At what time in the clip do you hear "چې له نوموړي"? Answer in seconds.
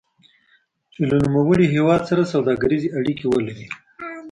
0.93-1.65